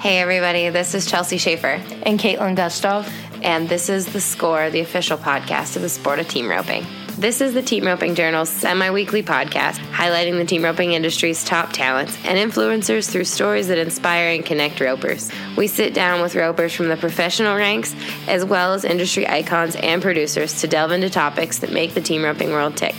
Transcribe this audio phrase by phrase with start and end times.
[0.00, 1.82] Hey, everybody, this is Chelsea Schaefer.
[2.04, 3.10] And Caitlin Gustov.
[3.42, 6.86] And this is The Score, the official podcast of the sport of team roping.
[7.18, 11.72] This is the Team Roping Journal's semi weekly podcast highlighting the team roping industry's top
[11.72, 15.32] talents and influencers through stories that inspire and connect ropers.
[15.56, 17.92] We sit down with ropers from the professional ranks
[18.28, 22.22] as well as industry icons and producers to delve into topics that make the team
[22.22, 22.94] roping world tick.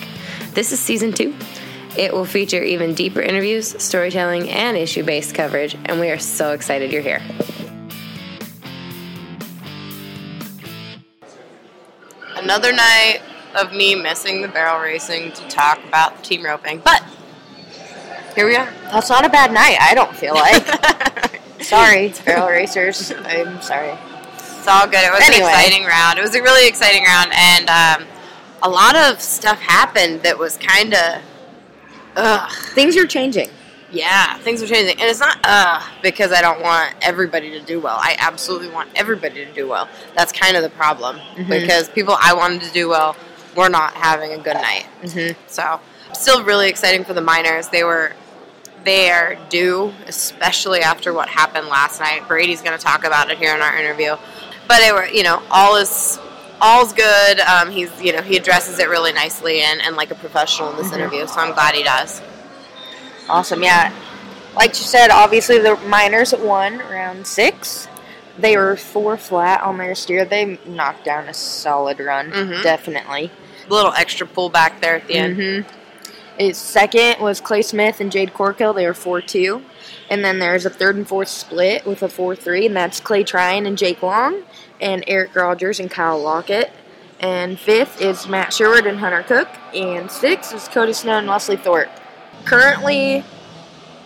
[0.52, 1.34] This is season two.
[1.97, 6.52] It will feature even deeper interviews, storytelling, and issue based coverage, and we are so
[6.52, 7.21] excited you're here.
[12.35, 13.21] Another night
[13.55, 17.03] of me missing the barrel racing to talk about the team roping, but
[18.35, 18.71] here we are.
[18.91, 20.63] That's not a bad night, I don't feel like.
[21.61, 23.11] sorry, barrel racers.
[23.11, 23.97] I'm sorry.
[24.35, 25.03] It's all good.
[25.03, 25.44] It was anyway.
[25.44, 26.19] an exciting round.
[26.19, 28.08] It was a really exciting round, and um,
[28.61, 31.21] a lot of stuff happened that was kind of
[32.16, 32.52] Ugh.
[32.73, 33.49] Things are changing.
[33.91, 35.00] Yeah, things are changing.
[35.00, 37.97] And it's not uh because I don't want everybody to do well.
[38.00, 39.89] I absolutely want everybody to do well.
[40.16, 41.17] That's kind of the problem.
[41.17, 41.50] Mm-hmm.
[41.50, 43.16] Because people I wanted to do well
[43.56, 44.86] were not having a good night.
[45.02, 45.39] Mm-hmm.
[45.48, 45.80] So,
[46.14, 47.70] still really exciting for the Minors.
[47.70, 48.14] They were
[48.83, 52.28] they are due, especially after what happened last night.
[52.28, 54.16] Brady's going to talk about it here in our interview.
[54.67, 56.20] But they were, you know, all is
[56.61, 57.39] all's good.
[57.39, 60.77] Um, he's you know he addresses it really nicely and, and like a professional in
[60.77, 60.95] this mm-hmm.
[60.95, 61.27] interview.
[61.27, 62.21] So I'm glad he does.
[63.27, 63.93] Awesome, yeah.
[64.55, 67.87] Like you said, obviously the Minors won round six.
[68.37, 70.25] They were four flat on their steer.
[70.25, 72.63] They knocked down a solid run, mm-hmm.
[72.63, 73.31] definitely.
[73.67, 75.37] A little extra pullback there at the end.
[75.37, 75.75] Mm-hmm.
[76.39, 78.73] Its second was Clay Smith and Jade Corkill.
[78.73, 79.63] They were four two.
[80.09, 83.23] And then there's a third and fourth split with a 4 3, and that's Clay
[83.23, 84.44] Tryan and Jake Long,
[84.82, 86.72] and Erich Rogers and Kyle Lockett.
[87.20, 89.50] And fifth is Matt Sherwood and Hunter Koch.
[89.73, 91.90] And sixth is Cody Snow and Wesley Thorp.
[92.45, 93.23] Currently,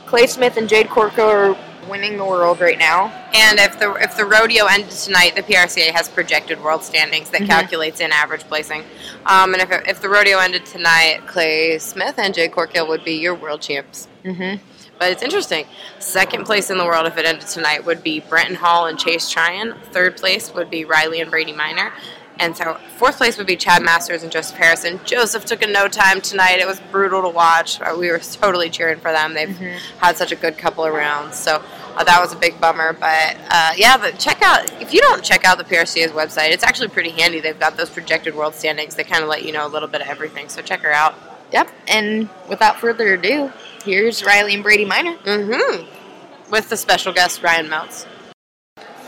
[0.08, 1.58] Clay Smith and Jade Corkill are
[1.89, 3.08] winning the world right now.
[3.34, 7.42] And if the if the rodeo ended tonight, the PRCA has projected world standings that
[7.42, 7.49] mm-hmm.
[7.49, 8.83] calculates in average placing.
[9.26, 13.14] Um, and if, if the rodeo ended tonight, Clay Smith and Jade Corkill would be
[13.14, 14.08] your world champs.
[14.23, 14.64] Mm-hmm.
[14.99, 15.65] But it's interesting.
[15.99, 19.30] Second place in the world, if it ended tonight, would be Brenton Hall and Chase
[19.30, 19.76] Tryan.
[19.92, 21.92] Third place would be Riley and Brady Minor.
[22.39, 24.99] And so fourth place would be Chad Masters and Joseph Harrison.
[25.05, 26.59] Joseph took a no time tonight.
[26.59, 27.80] It was brutal to watch.
[27.98, 29.33] We were totally cheering for them.
[29.33, 29.99] They've mm-hmm.
[29.99, 31.37] had such a good couple of rounds.
[31.37, 31.64] So
[31.95, 32.93] uh, that was a big bummer.
[32.93, 36.64] But uh, yeah, but check out if you don't check out the PRCA's website, it's
[36.64, 37.39] actually pretty handy.
[37.39, 38.95] They've got those projected world standings.
[38.95, 40.49] They kind of let you know a little bit of everything.
[40.49, 41.15] So check her out.
[41.52, 41.70] Yep.
[41.87, 43.52] And without further ado,
[43.83, 45.16] here's Riley and Brady Minor.
[45.17, 46.52] Mm-hmm.
[46.52, 48.05] With the special guest Ryan Mounts.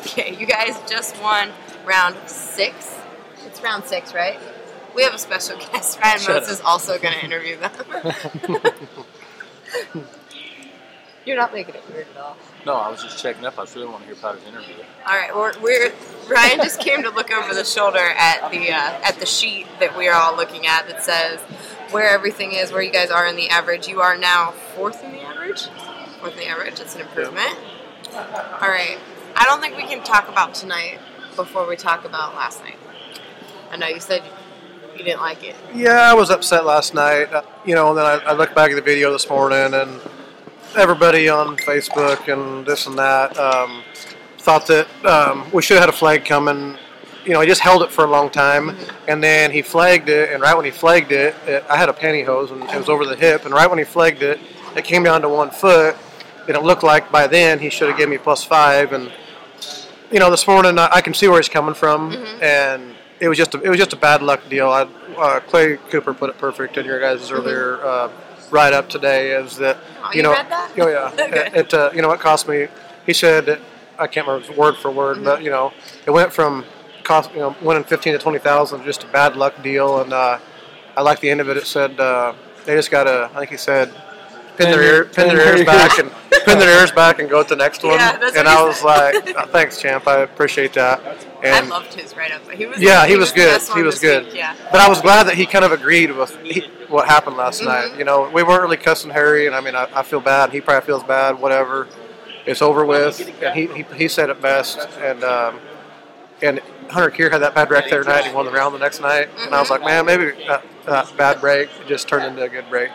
[0.02, 1.50] Okay, you guys just won
[1.86, 2.98] round six.
[3.46, 4.40] It's round six, right?
[4.96, 6.00] We have a special guest.
[6.00, 7.72] Ryan Mounts is also going to interview them.
[11.26, 12.38] You're not making it weird at all.
[12.68, 13.58] No, I was just checking up.
[13.58, 14.76] I really want to hear Powder's interview.
[15.08, 15.92] All right, we're, we're
[16.30, 19.98] Ryan just came to look over the shoulder at the uh, at the sheet that
[19.98, 21.40] we are all looking at that says
[21.92, 23.88] where everything is, where you guys are in the average.
[23.88, 25.68] You are now fourth in the average.
[26.20, 26.80] Fourth in the average.
[26.80, 27.58] It's an improvement.
[28.14, 28.98] All right.
[29.36, 31.00] I don't think we can talk about tonight
[31.36, 32.78] before we talk about last night.
[33.72, 34.24] I know you said
[34.98, 35.56] you didn't like it.
[35.74, 37.34] Yeah, I was upset last night.
[37.34, 40.02] Uh, you know, and then I, I looked back at the video this morning, and
[40.78, 43.84] everybody on Facebook and this and that um,
[44.38, 46.78] thought that um, we should have had a flag coming
[47.26, 49.06] you know, he just held it for a long time, mm-hmm.
[49.08, 51.94] and then he flagged it, and right when he flagged it, it, I had a
[51.94, 54.40] pantyhose, and it was over the hip, and right when he flagged it,
[54.76, 55.96] it came down to one foot,
[56.48, 59.12] and it looked like by then he should have given me plus five, and
[60.12, 62.44] you know, this morning I, I can see where he's coming from, mm-hmm.
[62.44, 64.70] and it was just a, it was just a bad luck deal.
[64.70, 64.88] I,
[65.18, 67.36] uh, Clay Cooper put it perfect in your guys' mm-hmm.
[67.36, 68.12] earlier uh,
[68.52, 72.02] write up today, is that oh, you, you know, oh yeah, it, it uh, you
[72.02, 72.68] know it cost me.
[73.06, 73.60] He said
[73.98, 75.26] I can't remember word for word, mm-hmm.
[75.26, 75.74] but you know,
[76.06, 76.66] it went from
[77.06, 80.02] cost you know winning fifteen to twenty thousand, just a bad luck deal.
[80.02, 80.40] And uh,
[80.98, 81.58] I like the end of it.
[81.58, 82.34] It said uh,
[82.66, 83.30] they just got to.
[83.34, 83.94] I think he said
[84.58, 86.12] pin their ear, pin their ears back and
[86.46, 87.94] pin their ears back and go to the next one.
[87.94, 90.08] Yeah, and I was like, oh, thanks, champ.
[90.08, 91.02] I appreciate that.
[91.44, 92.50] And I loved his write up.
[92.52, 93.76] He was yeah, he, he was, was good.
[93.76, 94.26] He was good.
[94.26, 94.56] Week, yeah.
[94.72, 97.92] But I was glad that he kind of agreed with he, what happened last mm-hmm.
[97.92, 98.00] night.
[98.00, 100.52] You know, we weren't really cussing Harry, and I mean, I, I feel bad.
[100.52, 101.40] He probably feels bad.
[101.40, 101.88] Whatever.
[102.46, 103.20] It's over with.
[103.42, 104.78] And he, he, he said it best.
[105.00, 105.60] And um,
[106.42, 106.60] and
[106.90, 108.26] Hunter Cure had that bad wreck there night.
[108.26, 109.46] He won the round the next night, mm-hmm.
[109.48, 112.70] and I was like, man, maybe that, that bad break just turned into a good
[112.70, 112.90] break.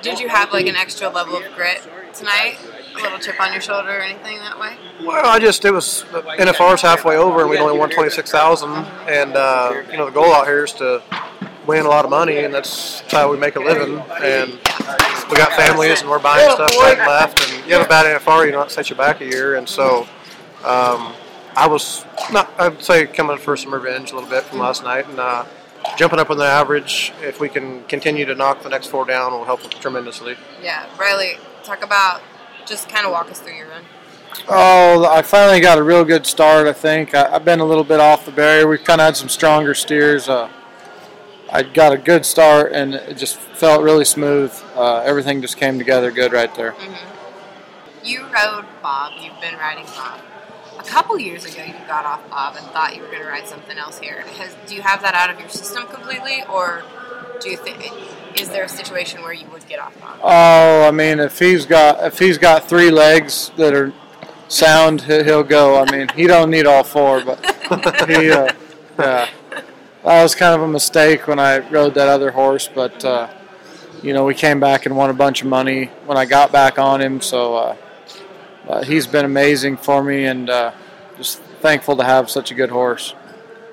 [0.00, 2.56] Did you have like an extra level of grit tonight?
[2.96, 4.78] A little chip on your shoulder or anything that way?
[5.04, 8.70] Well, I just it was NFR's halfway over, and we only won twenty six thousand,
[9.06, 11.02] and uh, you know the goal out here is to
[11.66, 13.98] win a lot of money, and that's how we make a living.
[14.22, 14.52] And
[15.28, 17.50] we got families, and we're buying stuff right and left.
[17.50, 20.06] And you have a bad NFR, you don't set you back a year, and so
[20.64, 21.14] Um,
[21.56, 25.08] I was not, I'd say, coming for some revenge a little bit from last night,
[25.08, 25.46] and uh,
[25.96, 27.12] jumping up on the average.
[27.22, 30.36] If we can continue to knock the next four down, will help tremendously.
[30.62, 32.20] Yeah, Riley, talk about
[32.66, 33.84] just kind of walk us through your run.
[34.48, 36.66] Oh, I finally got a real good start.
[36.66, 38.68] I think I, I've been a little bit off the barrier.
[38.68, 40.28] We've kind of had some stronger steers.
[40.28, 40.50] Uh,
[41.50, 44.52] I got a good start, and it just felt really smooth.
[44.74, 46.74] Uh, everything just came together good right there.
[48.04, 49.12] You rode Bob.
[49.20, 50.20] You've been riding Bob.
[50.86, 53.48] A couple years ago, you got off Bob and thought you were going to ride
[53.48, 54.20] something else here.
[54.38, 56.84] Has, do you have that out of your system completely, or
[57.40, 57.92] do you think
[58.40, 60.18] is there a situation where you would get off Bob?
[60.22, 63.92] Oh, I mean, if he's got if he's got three legs that are
[64.48, 65.82] sound, he- he'll go.
[65.82, 67.44] I mean, he don't need all four, but
[68.08, 68.52] he, uh,
[68.98, 69.28] yeah,
[70.04, 72.68] that was kind of a mistake when I rode that other horse.
[72.72, 73.28] But uh,
[74.02, 76.78] you know, we came back and won a bunch of money when I got back
[76.78, 77.20] on him.
[77.20, 77.76] So uh,
[78.68, 80.72] uh, he's been amazing for me, and uh,
[81.16, 83.14] just thankful to have such a good horse.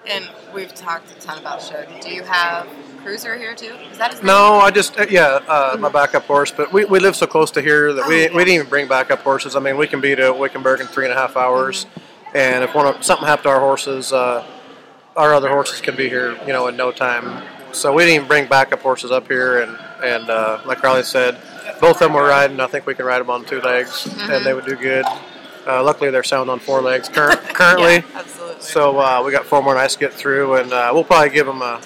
[0.06, 1.88] And we've talked a ton about Shug.
[2.02, 2.68] Do you have
[3.04, 3.74] Cruiser here too?
[3.92, 4.28] Is that his name?
[4.28, 6.52] No, I just uh, yeah, uh, my backup horse.
[6.52, 8.30] But we, we live so close to here that Oh, we, yeah.
[8.34, 9.56] we didn't even bring backup horses.
[9.56, 11.86] I mean, we can be to Wickenburg in three and a half hours,
[12.34, 14.46] and if one of, something happened to our horses, uh,
[15.16, 17.44] our other horses can be here, you know, in no time.
[17.72, 21.38] So we didn't even bring backup horses up here, and and uh, like Riley said,
[21.84, 22.62] both of them were riding.
[22.62, 25.04] I think we can ride them on two legs, and they would do good.
[25.68, 27.96] Uh, luckily, they're sound on four legs cur- currently.
[27.96, 28.62] Yeah, absolutely.
[28.62, 31.46] So uh, we got four more nights to get through, and uh, we'll probably give
[31.46, 31.82] them a,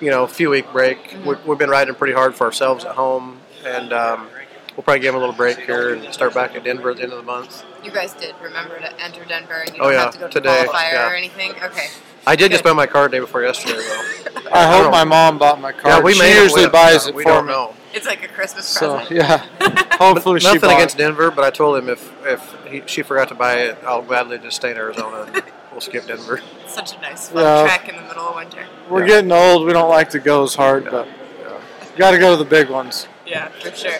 [0.00, 1.16] you know, a few week break.
[1.24, 4.28] We, we've been riding pretty hard for ourselves at home, and um,
[4.76, 7.04] we'll probably give them a little break here and start back at Denver at the
[7.04, 7.64] end of the month.
[7.82, 10.26] you guys did remember to enter Denver, and you Oh, don't yeah, have to go
[10.28, 11.10] to today, qualifier yeah.
[11.10, 11.52] or anything.
[11.62, 11.86] Okay.
[12.26, 12.70] I did just Good.
[12.70, 14.50] buy my car the day before yesterday, though.
[14.50, 15.90] I I hope don't- my mom bought my car.
[15.92, 16.72] yeah, we she usually whip.
[16.72, 17.52] buys Yeah, it we for don't me.
[17.52, 17.74] know.
[17.96, 19.16] It's like a Christmas So present.
[19.16, 19.38] yeah,
[19.98, 20.74] hopefully she Nothing bought.
[20.76, 24.02] against Denver, but I told him if if he, she forgot to buy it, I'll
[24.02, 25.22] gladly just stay in Arizona.
[25.32, 26.40] and We'll skip Denver.
[26.66, 27.64] Such a nice fun Yeah.
[27.64, 28.64] trek in the middle of winter.
[28.88, 29.06] We're Yeah.
[29.06, 29.66] getting old.
[29.66, 32.68] We don't like to go as hard, but you got to go to the big
[32.70, 33.08] ones.
[33.26, 33.98] Yeah, for sure.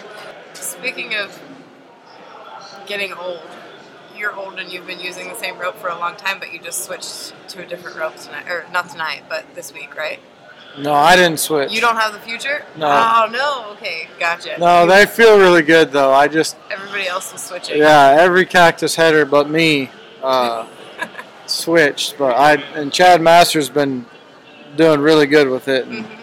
[0.53, 1.39] Speaking of
[2.87, 3.41] getting old,
[4.15, 6.59] you're old and you've been using the same rope for a long time, but you
[6.59, 10.19] just switched to a different rope tonight, or not tonight, but this week, right?
[10.79, 11.71] No, I didn't switch.
[11.71, 12.63] You don't have the future?
[12.75, 12.87] No.
[12.87, 13.71] Oh no.
[13.73, 14.57] Okay, gotcha.
[14.59, 16.13] No, they feel really good though.
[16.13, 17.77] I just Everybody else was switching.
[17.79, 19.89] yeah, every cactus header but me
[20.21, 20.67] uh,
[21.47, 22.17] switched.
[22.17, 24.05] But I and Chad Masters been
[24.75, 25.87] doing really good with it.
[25.87, 26.13] And, Mhm.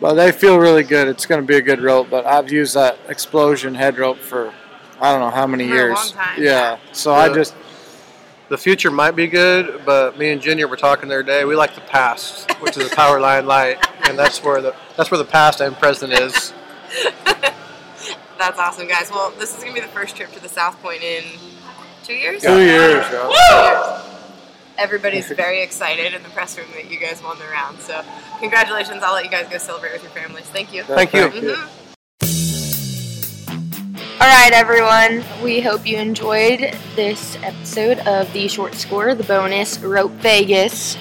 [0.00, 1.08] But they feel really good.
[1.08, 2.08] It's going to be a good rope.
[2.10, 4.50] But I've used that explosion head rope for
[4.98, 5.96] I don't know how many For a years.
[6.14, 6.42] long time.
[6.42, 6.78] Yeah.
[6.92, 7.54] So I just
[8.50, 11.44] The future might be good, but me and Junior were talking the other day.
[11.44, 15.08] We like the past, which is the power line light, and that's where the that's
[15.08, 16.52] where the past and present is.
[18.38, 19.08] That's awesome, guys.
[19.08, 21.22] Well, this is gonna be the first trip to the South Point in
[22.02, 22.42] two years.
[22.42, 23.04] two years.
[23.12, 24.02] yeah.
[24.02, 24.10] Two.
[24.78, 27.78] Everybody's very excited in the press room that you guys won the round.
[27.78, 28.02] So,
[28.40, 29.04] congratulations!
[29.04, 30.46] I'll let you guys go celebrate with your families.
[30.46, 30.82] Thank you.
[30.82, 31.28] Thank you.
[31.28, 31.68] Mhm.
[34.20, 35.24] All right, everyone.
[35.42, 40.98] We hope you enjoyed this episode of the short score, the bonus Rope Vegas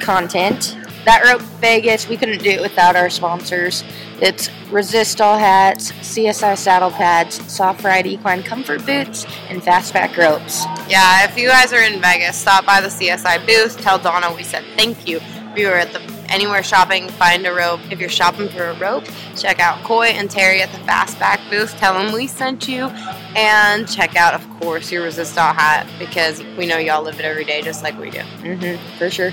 [0.00, 0.76] content.
[1.04, 3.84] That Rope Vegas, we couldn't do it without our sponsors.
[4.20, 10.64] It's Resistol Hats, CSI Saddle Pads, Soft Ride Equine Comfort Boots, and Fastback Ropes.
[10.88, 13.80] Yeah, if you guys are in Vegas, stop by the CSI booth.
[13.80, 15.20] Tell Donna we said thank you.
[15.54, 17.80] We were at the anywhere shopping, find a rope.
[17.90, 19.04] If you're shopping for a rope,
[19.36, 21.76] check out Coy and Terry at the Fastback booth.
[21.76, 22.86] Tell them we sent you,
[23.36, 27.44] and check out, of course, your Resistol hat because we know y'all live it every
[27.44, 28.18] day just like we do.
[28.18, 29.32] Mm-hmm, for sure.